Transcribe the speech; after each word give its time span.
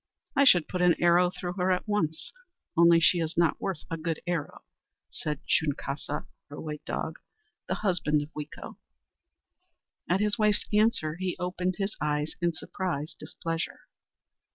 "I 0.35 0.45
should 0.45 0.67
put 0.67 0.81
an 0.81 0.99
arrow 0.99 1.29
through 1.29 1.53
her 1.59 1.69
at 1.71 1.87
once, 1.87 2.33
only 2.75 2.99
she 2.99 3.19
is 3.19 3.37
not 3.37 3.61
worth 3.61 3.83
a 3.91 3.97
good 3.97 4.19
arrow," 4.25 4.63
said 5.11 5.41
Shunkaska, 5.45 6.25
or 6.49 6.59
White 6.59 6.83
Dog, 6.85 7.19
the 7.67 7.75
husband 7.75 8.23
of 8.23 8.33
Weeko. 8.33 8.77
At 10.09 10.19
his 10.19 10.39
wife's 10.39 10.65
answer, 10.73 11.17
he 11.19 11.37
opened 11.37 11.75
his 11.77 11.95
eyes 12.01 12.33
in 12.41 12.51
surprised 12.51 13.19
displeasure. 13.19 13.81